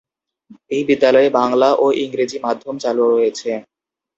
এই 0.71 0.83
বিদ্যালয়ে 0.89 1.29
বাংলা 1.39 1.69
ও 1.75 1.85
ইংরেজি 2.03 2.37
মাধ্যম 2.45 2.75
চালু 2.83 3.03
রয়েছে। 3.07 3.51